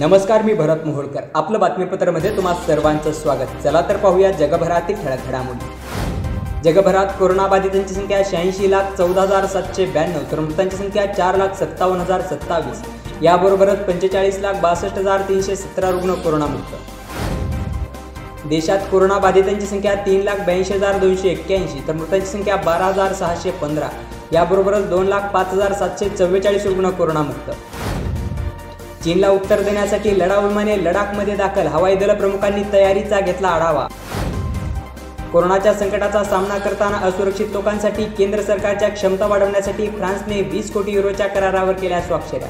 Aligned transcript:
नमस्कार 0.00 0.42
मी 0.42 0.52
भरत 0.54 0.84
मोहोळकर. 0.86 1.22
आपलं 1.34 1.60
बातमीपत्रामध्ये 1.60 2.30
तुम्हा 2.36 2.52
सर्वांचं 2.66 3.12
स्वागत. 3.12 3.62
चला 3.64 3.80
तर 3.88 3.96
पाहूया 3.96 4.30
जगभरातील 4.32 4.96
ठळक 5.02 5.26
घडामोडी 5.28 6.62
जगभरात 6.64 7.06
कोरोनाबाधितांची 7.18 7.94
संख्या 7.94 8.20
शहाऐंशी 8.30 8.70
लाख 8.70 8.94
चौदा 8.98 9.22
हजार 9.22 9.46
सातशे 9.46 9.86
ब्याण्णव 9.86 10.20
तर 10.30 10.40
मृतांची 10.40 10.76
संख्या 10.76 11.04
चार 11.14 11.36
लाख 11.38 11.58
सत्तावन्न 11.58 12.00
हजार 12.00 12.20
सत्तावीस. 12.30 12.82
याबरोबरच 13.22 13.84
पंचेचाळीस 13.86 14.38
लाख 14.40 14.60
बासष्ट 14.62 14.98
हजार 14.98 15.28
तीनशे 15.28 15.56
सतरा 15.56 15.90
रुग्ण 15.90 16.14
कोरोनामुक्त. 16.22 16.74
देशात 18.48 18.90
कोरोनाबाधितांची 18.90 19.66
संख्या 19.66 19.94
तीन 20.06 20.22
लाख 20.22 20.44
ब्याऐंशी 20.44 20.74
हजार 20.74 20.98
दोनशे 20.98 21.28
एक्क्याऐंशी 21.28 21.86
तर 21.88 21.92
मृतांची 21.92 22.26
संख्या 22.26 22.56
बारा 22.56 22.86
हजार 22.86 23.12
सहाशे 23.12 23.50
पंधरा. 23.62 23.88
याबरोबरच 24.32 24.88
दोन 24.90 25.06
लाख 25.06 25.32
पाच 25.34 25.52
हजार 25.52 25.72
सातशे 25.72 26.08
चव्वेचाळीस 26.08 26.66
रुग्ण 26.66 26.90
कोरोनामुक्त. 26.90 27.50
चीनला 29.04 29.28
उत्तर 29.30 29.62
देण्यासाठी 29.62 30.18
लढाऊ 30.18 30.46
विमाने 30.48 30.76
लडाखमध्ये 30.84 31.34
दाखल. 31.36 31.66
हवाई 31.66 31.94
दल 31.96 32.14
प्रमुखांनी 32.14 32.62
तयारीचा 32.72 33.20
घेतला 33.20 33.48
आढावा. 33.48 33.86
कोरोनाच्या 35.32 35.72
संकटाचा 35.74 36.22
सामना 36.24 36.58
करताना 36.58 36.96
असुरक्षित 36.96 37.46
लोकांसाठी 37.52 38.04
केंद्र 38.18 38.42
सरकारच्या 38.42 38.88
क्षमता 38.88 39.26
वाढवण्यासाठी 39.26 39.86
फ्रान्सने 39.88 40.40
वीस 40.42 40.72
कोटी 40.72 40.92
युरोच्या 40.92 41.26
करारावर 41.26 41.72
केल्या 41.72 42.00
स्वाक्षऱ्या. 42.00 42.48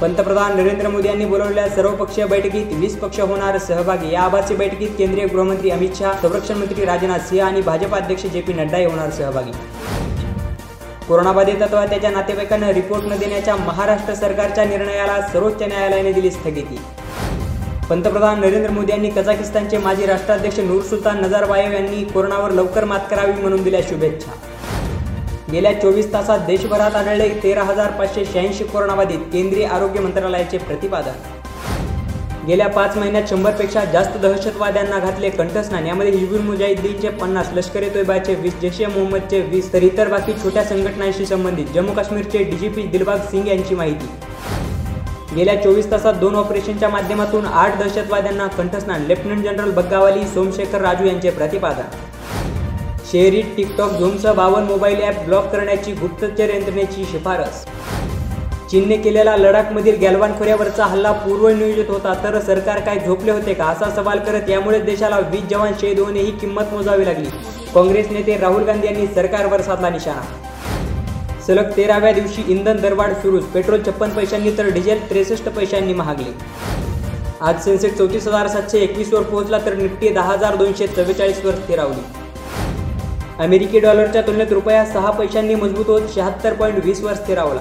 पंतप्रधान 0.00 0.56
नरेंद्र 0.56 0.88
मोदी 0.88 1.08
यांनी 1.08 1.24
बोलवलेल्या 1.24 1.68
सर्वपक्षीय 1.68 2.26
बैठकीत 2.26 2.72
वीस 2.72 2.96
पक्ष 2.96 3.20
होणार 3.20 3.58
सहभागी. 3.58 4.12
या 4.12 4.20
आभासी 4.20 4.54
बैठकीत 4.54 4.90
केंद्रीय 4.98 5.26
गृहमंत्री 5.26 5.70
अमित 5.70 5.96
शहा 5.98 6.12
संरक्षण 6.22 6.54
मंत्री 6.54 6.84
राजनाथ 6.84 7.18
सिंह 7.18 7.44
आणि 7.46 7.60
भाजपा 7.60 7.96
अध्यक्ष 7.96 8.26
जे 8.26 8.40
पी 8.40 8.52
नड्डा 8.52 8.78
होणार 8.78 9.10
सहभागी. 9.10 9.52
कोरोनाबाधित 11.08 11.62
त्याच्या 11.62 12.10
नातेवाईकांना 12.10 12.72
रिपोर्ट 12.72 13.04
न 13.04 13.16
देण्याच्या 13.18 13.54
महाराष्ट्र 13.56 14.14
सरकारच्या 14.14 14.64
निर्णयाला 14.64 15.20
सर्वोच्च 15.32 15.62
न्यायालयाने 15.62 16.12
दिली 16.12 16.30
स्थगिती. 16.30 16.78
पंतप्रधान 17.90 18.40
नरेंद्र 18.40 18.70
मोदी 18.70 18.92
यांनी 18.92 19.10
कझाकिस्तानचे 19.10 19.78
माजी 19.78 20.06
राष्ट्राध्यक्ष 20.06 20.58
नूर 20.60 20.82
सुलतान 20.82 21.24
नजारबायेव 21.24 21.72
यांनी 21.72 22.04
कोरोनावर 22.04 22.50
लवकर 22.50 22.84
मात 22.84 23.08
करावी 23.10 23.32
म्हणून 23.32 23.62
दिल्या 23.62 23.80
शुभेच्छा. 23.88 24.32
गेल्या 25.52 25.72
चोवीस 25.80 26.12
तासात 26.12 26.46
देशभरात 26.46 26.96
आढळले 26.96 27.28
तेरा 27.42 27.62
हजार 27.62 27.90
पाचशे 27.90 28.24
शहाऐंशी 28.24 28.64
कोरोनाबाधित 28.64 29.18
केंद्रीय 29.32 29.66
आरोग्य 29.66 30.00
मंत्रालयाचे 30.00 30.58
प्रतिपादन. 30.58 31.37
गेल्या 32.48 32.66
पाच 32.68 32.96
महिन्यात 32.96 33.22
शंभरपेक्षा 33.28 33.84
जास्त 33.92 34.16
दहशतवाद्यांना 34.20 34.98
घातले 34.98 35.30
कंठस्नान. 35.30 35.86
यामध्ये 35.86 36.12
हिजबुल 36.12 36.40
मुजाहिद्दीनचे 36.40 37.08
पन्नास 37.20 37.50
लष्कर 37.54 37.82
ए 37.82 37.88
तोयबाचे 37.94 38.34
वीस 38.34 38.54
जैश 38.62 38.80
ए 38.80 38.86
मोहम्मदचे 38.86 39.40
वीस 39.50 39.72
तर 39.72 39.82
इतर 39.82 40.08
बाकी 40.08 40.32
छोट्या 40.42 40.64
संघटनांशी 40.64 41.26
संबंधित 41.26 41.66
जम्मू 41.74 41.92
काश्मीरचे 41.94 42.42
डीजीपी 42.44 42.82
दिलबाग 42.92 43.18
सिंग 43.30 43.48
यांची 43.48 43.74
माहिती. 43.74 44.06
गेल्या 45.36 45.62
चोवीस 45.62 45.90
तासात 45.90 46.14
दोन 46.20 46.34
ऑपरेशनच्या 46.36 46.88
माध्यमातून 46.88 47.44
आठ 47.44 47.78
दहशतवाद्यांना 47.78 48.46
कंठस्नान. 48.56 49.04
लेफ्टनंट 49.08 49.44
जनरल 49.44 49.70
बग्गावाली 49.72 50.26
सोमशेखर 50.26 50.80
राजू 50.80 51.06
यांचे 51.06 51.30
प्रतिपादन. 51.30 51.96
शेअरी 53.10 53.42
टिकटॉक 53.56 53.98
झूमसह 53.98 54.32
बावन 54.32 54.64
मोबाईल 54.64 55.02
ॲप 55.02 55.24
ब्लॉक 55.24 55.52
करण्याची 55.52 55.92
गुप्तचर 56.00 56.54
यंत्रणेची 56.54 57.04
शिफारस. 57.10 57.64
चीनने 58.70 58.96
केलेला 58.96 59.36
लडाखमधील 59.36 59.96
गॅलवान 60.00 60.32
खोऱ्यावरचा 60.38 60.84
हल्ला 60.86 61.10
पूर्वनियोजित 61.20 61.90
होता 61.90 62.12
तर 62.24 62.38
सरकार 62.46 62.80
काय 62.86 62.98
झोपले 63.06 63.30
होते 63.32 63.54
का 63.54 63.66
असा 63.66 63.88
सवाल 63.96 64.18
करत 64.24 64.50
यामुळे 64.50 64.80
देशाला 64.80 65.18
वीस 65.30 65.44
जवान 65.50 65.72
शहीद 65.80 66.00
होणे 66.00 66.20
ही 66.20 66.30
किंमत 66.30 66.72
मोजावी 66.72 67.04
लागली. 67.06 67.28
काँग्रेस 67.74 68.10
नेते 68.10 68.36
राहुल 68.38 68.64
गांधी 68.64 68.86
यांनी 68.86 69.06
सरकारवर 69.14 69.60
साधला 69.62 69.90
निशाणा. 69.90 70.20
सलग 71.46 71.70
तेराव्या 71.76 72.12
दिवशी 72.12 72.44
इंधन 72.48 72.80
दरवाढ 72.80 73.12
सुरूच 73.22 73.44
पेट्रोल 73.54 73.82
छप्पन 73.86 74.10
पैशांनी 74.10 74.56
तर 74.58 74.68
डिझेल 74.74 75.08
त्रेसष्ट 75.10 75.48
पैशांनी 75.48 75.94
महागले. 75.94 76.32
आज 77.40 77.64
सेन्सेक्स 77.64 77.98
चौतीस 77.98 78.28
हजार 78.28 78.48
सातशे 78.48 78.78
एकवीसवर 78.78 79.22
पोहोचला 79.22 79.58
तर 79.66 79.74
निफ्टी 79.74 80.08
दहा 80.08 80.32
हजार 80.32 80.56
दोनशे 80.56 80.86
चव्वेचाळीसवर 80.86 81.54
स्थिरावली. 81.54 82.02
अमेरिकी 83.42 83.80
डॉलरच्या 83.80 84.22
तुलनेत 84.22 84.52
रुपया 84.52 84.84
सहा 84.86 85.10
पैशांनी 85.10 85.54
मजबूत 85.54 85.86
होत 85.88 86.14
शहात्तर 86.14 86.52
पॉईंट 86.52 86.84
वीसवर 86.84 87.14
स्थिरावला. 87.14 87.60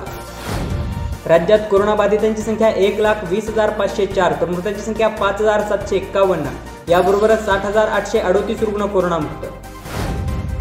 राज्यात 1.26 1.60
कोरोनाबाधितांची 1.72 2.42
संख्या 2.42 2.70
एक 2.70 3.00
लाख 3.00 3.24
वीस 3.30 3.48
हजार 3.50 3.70
पाचशे 3.70 4.06
चार 4.06 4.34
तर 4.42 4.46
मृतांची 4.46 4.82
संख्या 4.82 5.08
पाच 5.08 5.42
हजार 5.42 5.62
सातशे 5.62 5.96
एक्कावन्न. 5.96 6.50
याबरोबरच 6.90 7.46
साठ 7.46 7.66
हजार 7.66 7.88
आठशे 7.88 8.20
अडोतीस 8.20 8.62
रुग्ण 8.64 8.86
कोरोनामुक्त. 8.86 9.46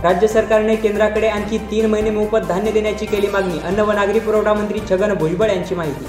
राज्य 0.05 0.28
सरकारने 0.28 0.77
केंद्राकडे 0.77 1.28
आणखी 1.28 1.59
तीन 1.59 1.87
महिने 1.87 2.11
मोफत 2.11 2.47
धान्य 2.49 2.71
देण्याची 2.71 3.06
केली 3.06 3.27
मागणी 3.27 3.59
अन्न 3.59 3.81
व 3.81 3.93
नागरी 3.93 4.19
पुरवठा 4.19 4.55
मंत्री 4.55 4.81
छगन 4.91 5.15
भुजबळ 5.15 5.50
यांची 5.50 5.75
माहिती. 5.75 6.05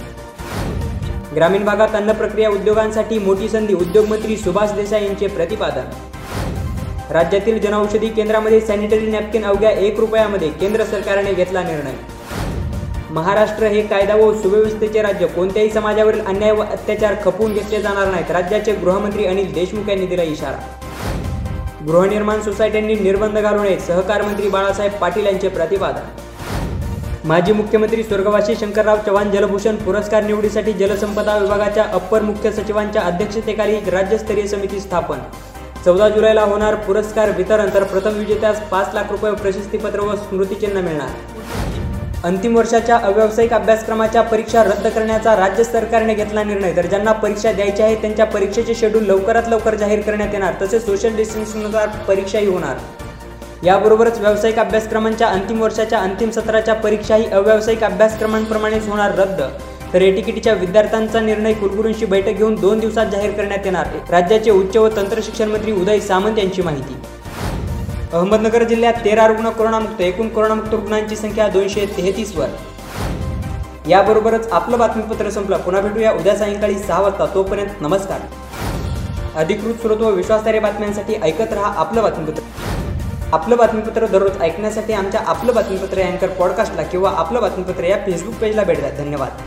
ग्रामीण 1.35 1.65
भागात 1.65 1.95
अन्न 1.95 2.11
प्रक्रिया 2.11 2.49
उद्योगांसाठी 2.49 3.19
मोठी 3.19 3.49
संधी 3.49 3.73
उद्योगमंत्री 3.73 4.37
सुभाष 4.37 4.71
देसाई 4.71 5.05
यांचे 5.05 5.27
प्रतिपादन. 5.27 5.89
राज्यातील 7.11 7.59
जनौषधी 7.59 8.09
केंद्रामध्ये 8.09 8.61
सॅनिटरी 8.61 9.07
नॅपकिन 9.07 9.45
अवघ्या 9.45 9.71
एक 9.71 9.99
रुपयामध्ये 9.99 10.49
केंद्र 10.49 10.83
सरकारने 10.83 11.33
घेतला 11.33 11.63
निर्णय. 11.63 11.93
महाराष्ट्र 13.17 13.65
हे 13.65 13.81
कायदा 13.81 14.15
व 14.15 14.33
सुव्यवस्थेचे 14.41 15.01
राज्य. 15.01 15.27
कोणत्याही 15.27 15.69
समाजावरील 15.69 16.25
अन्याय 16.25 16.51
व 16.51 16.61
अत्याचार 16.61 17.13
खपवून 17.25 17.53
घेतले 17.53 17.81
जाणार 17.81 18.07
नाहीत. 18.07 18.31
राज्याचे 18.31 18.71
गृहमंत्री 18.71 19.25
अनिल 19.25 19.53
देशमुख 19.53 19.89
यांनी 19.89 20.05
दिला 20.05 20.23
इशारा. 20.23 20.59
गृहनिर्माण 21.87 22.41
सोसायट्यांनी 22.41 22.95
निर्बंध 22.95 23.37
घालू 23.37 23.63
नयेत. 23.63 23.77
सहकार 23.77 24.21
मंत्री 24.21 24.49
बाळासाहेब 24.49 24.91
पाटील 24.91 25.25
यांचे 25.25 25.47
प्रतिपादन. 25.47 26.05
माजी 27.27 27.53
मुख्यमंत्री 27.53 28.03
स्वर्गवासी 28.03 28.55
शंकरराव 28.55 28.97
चव्हाण 29.05 29.31
जलभूषण 29.31 29.75
पुरस्कार 29.75 30.23
निवडीसाठी 30.23 30.73
जलसंपदा 30.73 31.37
विभागाच्या 31.37 31.83
अप्पर 31.83 32.21
मुख्य 32.21 32.51
सचिवांच्या 32.51 33.01
अध्यक्षतेखाली 33.01 33.79
राज्यस्तरीय 33.89 34.47
समिती 34.47 34.79
स्थापन. 34.79 35.17
चौदा 35.85 36.09
जुलैला 36.09 36.43
होणार 36.43 36.75
पुरस्कार 36.75 37.31
वितरण. 37.31 37.69
तर 37.73 37.83
प्रथम 37.83 38.17
विजेत्यास 38.19 38.61
पाच 38.69 38.93
लाख 38.93 39.11
रुपये 39.11 39.31
प्रशस्तीपत्र 39.31 39.99
व 39.99 40.15
स्मृतिचिन्ह 40.15 40.81
मिळणार. 40.81 41.09
अंतिम 42.23 42.55
वर्षाच्या 42.57 42.97
अव्यावसायिक 42.97 43.53
अभ्यासक्रमाच्या 43.53 44.21
परीक्षा 44.21 44.63
रद्द 44.63 44.87
करण्याचा 44.87 45.35
राज्य 45.35 45.63
सरकारने 45.63 46.13
घेतला 46.13 46.43
निर्णय. 46.43 46.75
तर 46.75 46.85
ज्यांना 46.85 47.11
परीक्षा 47.11 47.51
द्यायची 47.51 47.83
आहे 47.83 47.95
त्यांच्या 47.95 48.25
परीक्षेचे 48.25 48.75
शेड्यूल 48.75 49.03
लवकरात 49.03 49.43
लवकर 49.47 49.75
जाहीर 49.75 50.01
करण्यात 50.01 50.33
येणार 50.33 50.53
तसेच 50.61 50.85
सोशल 50.85 51.15
डिस्टन्सिंगनुसार 51.15 51.87
परीक्षाही 51.87 52.47
होणार. 52.47 52.75
याबरोबरच 53.63 54.19
व्यावसायिक 54.19 54.59
अभ्यासक्रमांच्या 54.59 55.27
अंतिम 55.27 55.61
वर्षाच्या 55.61 55.99
अंतिम 55.99 56.29
सत्राच्या 56.29 56.73
परीक्षाही 56.73 57.25
अव्यावसायिक 57.25 57.83
अभ्यासक्रमांप्रमाणेच 57.83 58.87
होणार 58.87 59.15
रद्द. 59.15 59.41
तर 59.93 60.01
एटीकेटीच्या 60.01 60.53
विद्यार्थ्यांचा 60.53 61.19
निर्णय 61.19 61.53
कुलगुरूंशी 61.53 62.05
बैठक 62.05 62.29
घेऊन 62.29 62.55
दोन 62.55 62.79
दिवसात 62.79 63.05
जाहीर 63.05 63.31
करण्यात 63.31 63.65
येणार. 63.65 63.87
राज्याचे 64.09 64.51
उच्च 64.51 64.77
व 64.77 64.89
तंत्रशिक्षण 64.95 65.49
मंत्री 65.49 65.71
उदय 65.71 65.99
सामंत 65.99 66.39
यांची 66.39 66.61
माहिती. 66.61 66.95
अहमदनगर 68.13 68.63
जिल्ह्यात 68.63 68.93
तेरा 69.05 69.27
रुग्ण 69.27 69.49
कोरोनामुक्त 69.49 70.01
एकूण 70.01 70.27
कोरोनामुक्त 70.27 70.73
रुग्णांची 70.73 71.15
संख्या 71.15 71.47
दोनशे 71.47 71.85
तेहतीसवर 71.97 72.47
याबरोबरच 73.87 74.51
आपलं 74.51 74.79
बातमीपत्र 74.79 75.29
संपलं. 75.29 75.57
पुन्हा 75.57 75.81
भेटूया 75.81 76.11
उद्या 76.11 76.35
सायंकाळी 76.35 76.79
सहा 76.79 77.01
वाजता. 77.01 77.25
तोपर्यंत 77.25 77.81
नमस्कार. 77.81 78.19
अधिकृत 79.35 79.73
स्रोत 79.73 79.97
व 79.97 80.09
विश्वासार्ह 80.09 80.59
बातम्यांसाठी 80.59 81.15
ऐकत 81.23 81.53
रहा 81.53 81.73
आपलं 81.77 82.03
बातमीपत्र. 82.03 82.43
आपलं 83.33 83.57
बातमीपत्र 83.57 84.05
दररोज 84.05 84.41
ऐकण्यासाठी 84.41 84.93
आमच्या 84.93 85.21
आपलं 85.27 85.55
बातमीपत्र 85.55 86.01
अँकर 86.01 86.27
पॉडकास्टला 86.27 86.83
किंवा 86.83 87.11
आपलं 87.15 87.41
बातमीपत्र 87.41 87.83
या 87.83 87.97
फेसबुक 87.97 88.33
पेजला 88.33 88.63
भेट 88.63 88.79
द्या. 88.79 88.89
धन्यवाद. 88.89 89.37